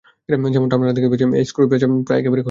[0.53, 2.39] যেমনটা আপনারা দেখতে পাচ্ছেন, এই স্ক্রুর প্যাচ প্রায় একেবারে ক্ষয় হয়ে গেছে।